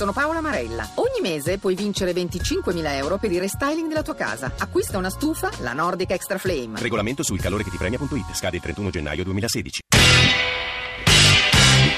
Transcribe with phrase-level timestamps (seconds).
[0.00, 0.88] Sono Paola Marella.
[0.94, 4.50] Ogni mese puoi vincere 25.000 euro per il restyling della tua casa.
[4.56, 6.80] Acquista una stufa, la Nordic Extra Flame.
[6.80, 8.34] Regolamento sul calore che ti premia.it.
[8.34, 9.80] Scade il 31 gennaio 2016.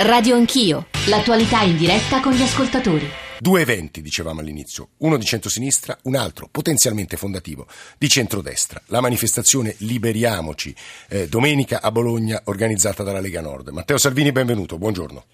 [0.01, 0.87] Radio Anch'io.
[1.07, 3.09] L'attualità in diretta con gli ascoltatori.
[3.39, 8.83] Due eventi, dicevamo all'inizio, uno di centrosinistra, un altro potenzialmente fondativo di centrodestra.
[8.87, 10.75] La manifestazione Liberiamoci,
[11.09, 13.69] eh, domenica a Bologna, organizzata dalla Lega Nord.
[13.69, 15.25] Matteo Salvini, benvenuto, buongiorno.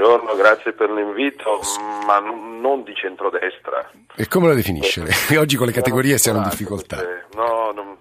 [0.00, 1.60] Buongiorno, grazie per l'invito,
[2.06, 3.90] ma non di centrodestra.
[4.16, 5.04] E come la definisce?
[5.36, 7.04] Oggi con le categorie siamo in difficoltà.
[7.34, 7.98] No, non,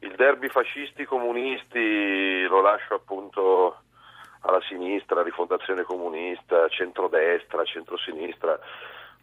[0.00, 3.76] il derby fascisti comunisti lo lascio appunto
[4.40, 8.58] alla sinistra, rifondazione comunista, centrodestra, centrosinistra.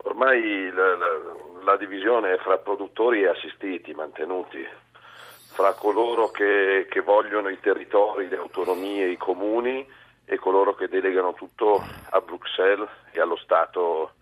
[0.04, 1.08] Ormai la, la,
[1.66, 4.66] la divisione è fra produttori e assistiti mantenuti,
[5.52, 9.86] fra coloro che, che vogliono i territori, le autonomie, i comuni
[10.26, 14.14] e coloro che delegano tutto a Bruxelles e allo Stato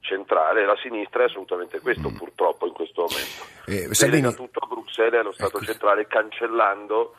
[0.00, 0.64] centrale.
[0.64, 2.16] La sinistra è assolutamente questo, mm.
[2.16, 3.44] purtroppo, in questo momento.
[3.66, 4.22] Eh, Salvini...
[4.22, 5.64] Delega tutto a Bruxelles e allo Stato ecco.
[5.64, 7.14] centrale, cancellando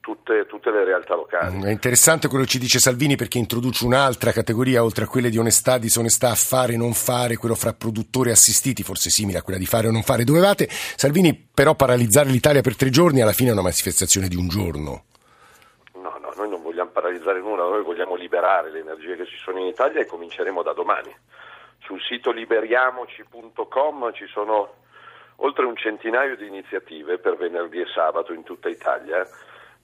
[0.00, 1.56] tutte, tutte, le realtà locali.
[1.56, 5.28] Mm, è interessante quello che ci dice Salvini perché introduce un'altra categoria oltre a quelle
[5.28, 9.58] di onestà, disonestà, fare, non fare, quello fra produttori e assistiti, forse simile a quella
[9.58, 10.24] di fare o non fare.
[10.24, 14.48] Dovevate, Salvini, però paralizzare l'Italia per tre giorni alla fine è una manifestazione di un
[14.48, 15.04] giorno.
[17.08, 20.74] Paralizzare nulla, noi vogliamo liberare le energie che ci sono in Italia e cominceremo da
[20.74, 21.14] domani.
[21.80, 24.74] Sul sito liberiamoci.com ci sono
[25.36, 29.26] oltre un centinaio di iniziative per venerdì e sabato in tutta Italia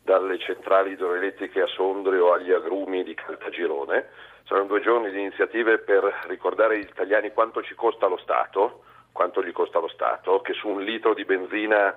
[0.03, 4.07] dalle centrali idroelettriche a Sondrio agli agrumi di Caltagirone.
[4.45, 9.43] Saranno due giorni di iniziative per ricordare agli italiani quanto ci costa lo Stato, quanto
[9.43, 11.97] gli costa lo Stato, che su un litro di benzina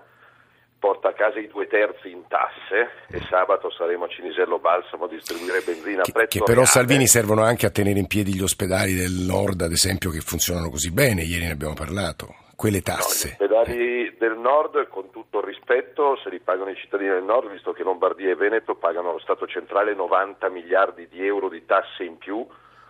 [0.79, 5.07] porta a casa i due terzi in tasse e sabato saremo a Cinisello Balsamo a
[5.07, 6.67] distribuire benzina che, a prezzo che però reale.
[6.67, 10.69] Salvini servono anche a tenere in piedi gli ospedali del nord ad esempio che funzionano
[10.69, 13.37] così bene, ieri ne abbiamo parlato quelle tasse.
[13.39, 17.23] No, gli ospedali del nord, con tutto il rispetto, se li pagano i cittadini del
[17.23, 21.63] nord, visto che Lombardia e Veneto pagano allo Stato centrale 90 miliardi di euro di
[21.65, 22.45] tasse in più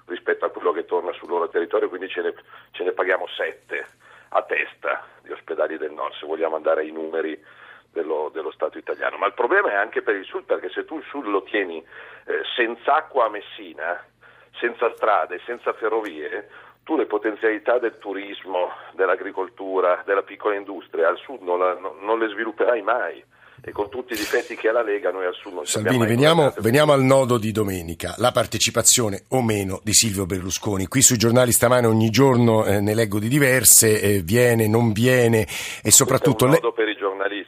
[0.05, 2.33] rispetto a quello che torna sul loro territorio, quindi ce ne,
[2.71, 3.85] ce ne paghiamo 7
[4.29, 7.37] a testa di ospedali del nord, se vogliamo andare ai numeri
[7.97, 9.17] dello, dello, Stato italiano.
[9.17, 11.77] Ma il problema è anche per il sud, perché se tu il sud lo tieni
[11.77, 14.03] eh, senza acqua a Messina,
[14.59, 16.49] senza strade, senza ferrovie,
[16.83, 22.29] tu le potenzialità del turismo, dell'agricoltura, della piccola industria al sud non, la, non le
[22.29, 23.23] svilupperai mai
[23.61, 26.53] e con tutti i difetti che ha la Lega noi al sud non Salvini, veniamo,
[26.59, 30.87] veniamo, al nodo di domenica, la partecipazione o meno di Silvio Berlusconi.
[30.87, 35.47] Qui sui giornali stamane ogni giorno eh, ne leggo di diverse, eh, viene, non viene
[35.83, 36.45] e soprattutto...
[36.45, 36.86] È un nodo le...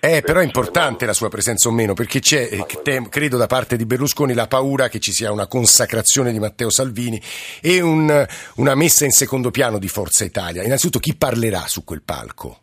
[0.02, 3.76] Eh, però è importante la sua presenza o meno perché c'è, eh, credo da parte
[3.76, 7.22] di Berlusconi, la paura che ci sia una consacrazione di Matteo Salvini
[7.62, 10.64] e un, una messa in secondo piano di Forza Italia.
[10.64, 12.60] Innanzitutto chi parlerà su quel palco?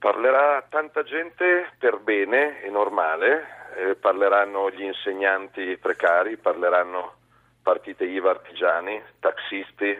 [0.00, 3.44] Parlerà tanta gente per bene e normale,
[3.76, 7.14] eh, parleranno gli insegnanti precari, parleranno
[7.62, 9.96] partite IVA artigiani, taxisti,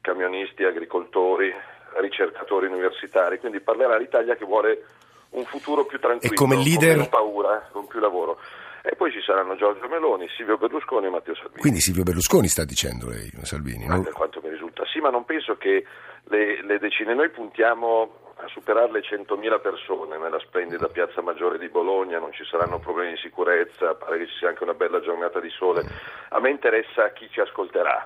[0.00, 1.52] camionisti, agricoltori,
[2.00, 4.84] ricercatori universitari, quindi parlerà l'Italia che vuole
[5.32, 6.96] un futuro più tranquillo, e come leader...
[6.96, 8.38] con paura, con più lavoro.
[8.82, 11.60] E poi ci saranno Giorgio Meloni, Silvio Berlusconi e Matteo Salvini.
[11.60, 13.86] Quindi Silvio Berlusconi sta dicendo lei, Salvini?
[13.86, 14.02] No?
[14.02, 15.84] Per quanto mi risulta, sì, ma non penso che
[16.24, 21.68] le, le decine, noi puntiamo a superare le 100.000 persone nella splendida piazza Maggiore di
[21.68, 25.38] Bologna, non ci saranno problemi di sicurezza, pare che ci sia anche una bella giornata
[25.38, 25.86] di sole.
[26.30, 28.04] A me interessa chi ci ascolterà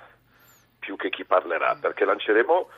[0.78, 2.69] più che chi parlerà, perché lanceremo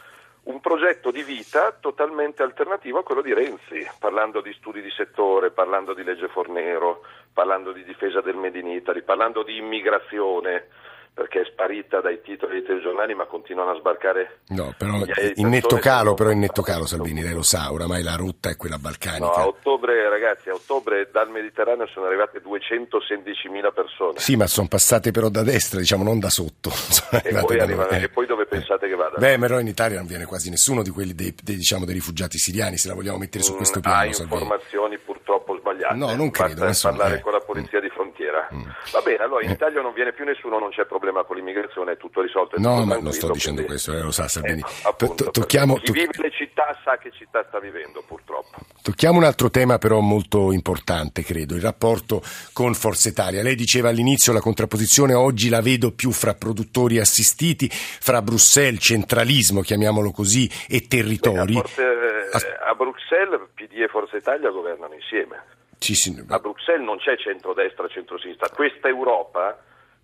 [0.48, 5.50] un progetto di vita totalmente alternativo a quello di Renzi, parlando di studi di settore,
[5.50, 7.04] parlando di legge Fornero,
[7.34, 10.68] parlando di difesa del Made in Italy, parlando di immigrazione
[11.18, 15.00] perché è sparita dai titoli dei telegiornali ma continuano a sbarcare no però
[15.34, 18.56] in netto calo però in netto calo Salvini lei lo sa oramai la rotta è
[18.56, 24.36] quella balcanica no, a ottobre ragazzi a ottobre dal Mediterraneo sono arrivate 216.000 persone sì
[24.36, 26.70] ma sono passate però da destra diciamo non da sotto
[27.10, 28.02] e poi, arrivano, eh.
[28.04, 29.18] e poi, dove pensate che vada?
[29.18, 32.38] beh però in Italia non viene quasi nessuno di quelli dei, dei, diciamo, dei rifugiati
[32.38, 36.30] siriani se la vogliamo mettere su mm, questo piano ha informazioni purtroppo sbagliate no non
[36.30, 37.20] credo Basta parlare eh.
[37.20, 37.82] con la polizia mm.
[37.82, 38.47] di frontiera mm.
[38.92, 41.96] Va bene allora in Italia non viene più nessuno non c'è problema con l'immigrazione è
[41.96, 42.56] tutto risolto.
[42.56, 43.66] È no, tutto ma non sto dicendo quindi...
[43.66, 44.60] questo, eh, lo sa Salvini.
[44.60, 48.58] Eh, appunto, tocchiamo, chi vive le città sa che città sta vivendo, purtroppo.
[48.82, 52.22] Tocchiamo un altro tema però molto importante, credo, il rapporto
[52.52, 53.42] con Forza Italia.
[53.42, 59.60] Lei diceva all'inizio la contrapposizione oggi la vedo più fra produttori assistiti, fra Bruxelles, centralismo,
[59.60, 61.54] chiamiamolo così, e territori.
[61.54, 65.56] Beh, a, Forza, eh, a Bruxelles PD e Forza Italia governano insieme.
[65.78, 66.24] Sì, sì.
[66.28, 68.48] A Bruxelles non c'è centrodestra, centrosinistra.
[68.50, 69.58] Questa Europa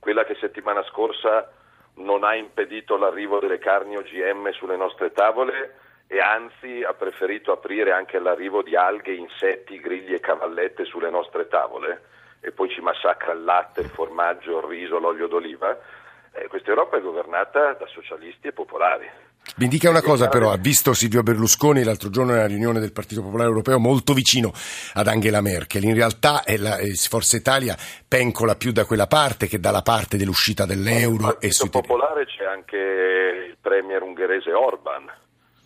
[0.05, 1.51] quella che settimana scorsa
[1.95, 7.93] non ha impedito l'arrivo delle carni OGM sulle nostre tavole e anzi ha preferito aprire
[7.93, 12.03] anche l'arrivo di alghe, insetti, grigli e cavallette sulle nostre tavole
[12.41, 15.75] e poi ci massacra il latte, il formaggio, il riso, l'olio d'oliva.
[16.33, 19.09] Eh, questa Europa è governata da socialisti e popolari.
[19.57, 23.23] Mi dica una cosa però, ha visto Silvio Berlusconi l'altro giorno nella riunione del Partito
[23.23, 24.53] Popolare Europeo molto vicino
[24.95, 27.77] ad Angela Merkel, in realtà è la, è Forza Italia
[28.09, 31.27] pencola più da quella parte che dalla parte dell'uscita dell'euro.
[31.27, 35.09] Nel Partito Popolare c'è anche il premier ungherese Orban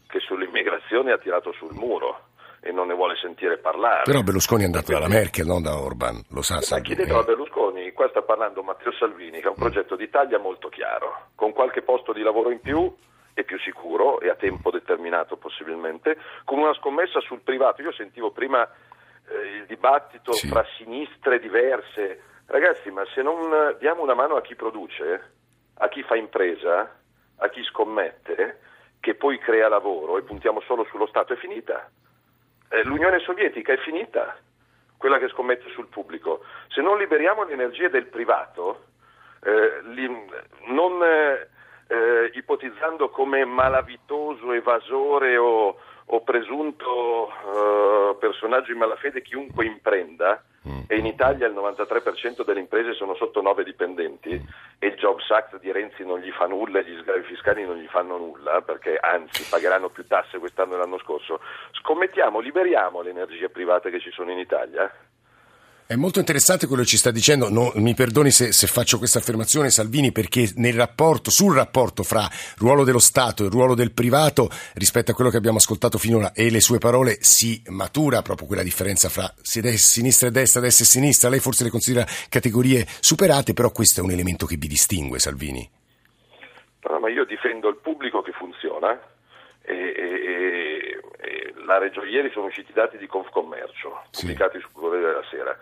[0.06, 2.26] che sull'immigrazione ha tirato sul muro
[2.60, 4.02] e non ne vuole sentire parlare.
[4.04, 6.58] Però Berlusconi è andato dalla Merkel, non da Orban, lo sa.
[6.70, 10.68] Ma chiedetelo a Berlusconi, qua sta parlando Matteo Salvini, che ha un progetto d'Italia molto
[10.68, 12.92] chiaro, con qualche posto di lavoro in più
[13.38, 17.82] e più sicuro e a tempo determinato possibilmente, con una scommessa sul privato.
[17.82, 18.68] Io sentivo prima
[19.28, 20.48] eh, il dibattito sì.
[20.48, 22.22] fra sinistre diverse.
[22.46, 25.32] Ragazzi, ma se non diamo una mano a chi produce,
[25.74, 26.98] a chi fa impresa,
[27.36, 28.58] a chi scommette,
[28.98, 31.88] che poi crea lavoro e puntiamo solo sullo Stato, è finita.
[32.70, 34.36] Eh, L'Unione Sovietica è finita,
[34.96, 36.42] quella che scommette sul pubblico.
[36.70, 38.86] Se non liberiamo le energie del privato,
[39.44, 40.08] eh, li,
[40.66, 41.48] non eh,
[41.88, 50.80] eh, ipotizzando come malavitoso, evasore o, o presunto eh, personaggio in malafede chiunque imprenda, mm.
[50.86, 54.46] e in Italia il 93% delle imprese sono sotto 9 dipendenti mm.
[54.78, 57.76] e il Jobs Act di Renzi non gli fa nulla e gli sgravi fiscali non
[57.76, 61.40] gli fanno nulla perché anzi pagheranno più tasse quest'anno e l'anno scorso,
[61.72, 64.92] scommettiamo, liberiamo le energie private che ci sono in Italia
[65.90, 69.20] è molto interessante quello che ci sta dicendo, no, mi perdoni se, se, faccio questa
[69.20, 74.50] affermazione Salvini, perché nel rapporto, sul rapporto fra ruolo dello Stato e ruolo del privato
[74.74, 78.62] rispetto a quello che abbiamo ascoltato finora e le sue parole si matura proprio quella
[78.62, 81.30] differenza fra sinistra e destra, destra e sinistra.
[81.30, 85.66] Lei forse le considera categorie superate, però questo è un elemento che vi distingue, Salvini.
[86.86, 89.00] No, ma io difendo il pubblico che funziona
[89.68, 95.06] e, e, e la Reggio ieri sono usciti i dati di Confcommercio pubblicati sul Corriere
[95.06, 95.58] della Sera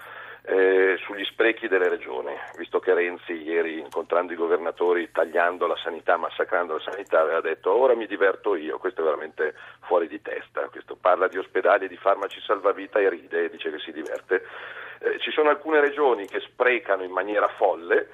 [0.49, 6.17] eh, sugli sprechi delle regioni, visto che Renzi ieri incontrando i governatori, tagliando la sanità,
[6.17, 10.69] massacrando la sanità, aveva detto ora mi diverto io, questo è veramente fuori di testa,
[10.69, 14.45] questo parla di ospedali, di farmaci salvavita e ride e dice che si diverte.
[15.01, 18.09] Eh, ci sono alcune regioni che sprecano in maniera folle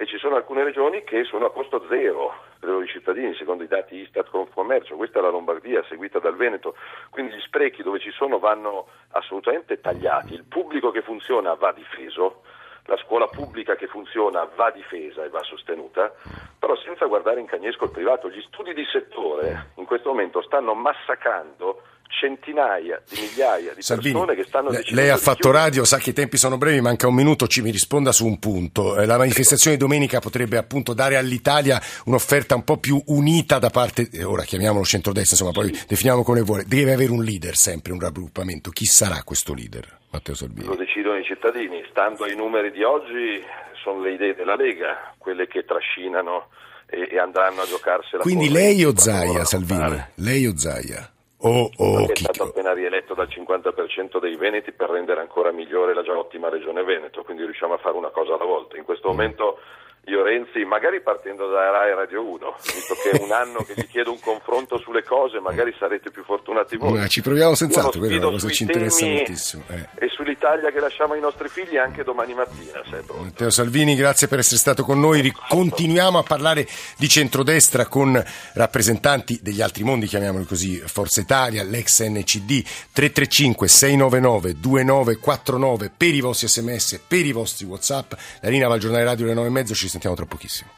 [0.00, 3.64] e ci sono alcune regioni che sono a costo zero per i loro cittadini, secondo
[3.64, 6.74] i dati Istat Confcommercio, questa è la Lombardia seguita dal Veneto,
[7.10, 12.40] quindi gli sprechi dove ci sono vanno assolutamente tagliati, il pubblico che funziona va difeso,
[12.86, 16.10] la scuola pubblica che funziona va difesa e va sostenuta,
[16.58, 20.72] però senza guardare in cagnesco il privato, gli studi di settore in questo momento stanno
[20.72, 25.00] massacrando centinaia di migliaia di Salvini, persone che stanno decidendo.
[25.00, 27.70] Lei ha fatto radio, sa che i tempi sono brevi, manca un minuto, ci mi
[27.70, 28.98] risponda su un punto.
[28.98, 33.70] Eh, la manifestazione di domenica potrebbe appunto dare all'Italia un'offerta un po' più unita da
[33.70, 36.64] parte, eh, ora chiamiamolo centrodestra, insomma, poi definiamo come vuole.
[36.66, 38.70] Deve avere un leader sempre, un raggruppamento.
[38.70, 40.66] Chi sarà questo leader, Matteo Salvini?
[40.66, 41.82] Lo decidono i cittadini.
[41.90, 43.42] Stando ai numeri di oggi,
[43.82, 46.48] sono le idee della Lega, quelle che trascinano
[46.86, 48.22] e, e andranno a giocarsela.
[48.22, 50.04] Quindi lei o Zaia, Salvini?
[50.16, 51.10] Lei o Zaia?
[51.42, 56.02] Oh, oh, è stato appena rieletto dal 50% dei veneti per rendere ancora migliore la
[56.02, 58.76] già ottima regione Veneto, quindi riusciamo a fare una cosa alla volta.
[58.76, 59.58] In questo momento
[60.06, 63.86] io Renzi, magari partendo da Rai Radio 1, visto che è un anno che gli
[63.86, 66.98] chiedo un confronto sulle cose, magari sarete più fortunati voi.
[66.98, 69.62] Ma ci proviamo senz'altro, quella è una cosa che ci interessa moltissimo.
[69.68, 70.06] Eh.
[70.06, 72.82] E sull'Italia che lasciamo ai nostri figli anche domani mattina.
[73.20, 75.32] Matteo Salvini, grazie per essere stato con noi.
[75.48, 76.66] Continuiamo a parlare
[76.96, 78.20] di centrodestra con
[78.54, 86.20] rappresentanti degli altri mondi, chiamiamoli così, Forza Italia, l'ex NCD, 335 699 2949 per i
[86.20, 88.12] vostri sms, per i vostri whatsapp.
[88.40, 90.26] La linea va al giornale radio alle 9 e mezzo, ci notícia, então até outra
[90.26, 90.70] pouquíssimo.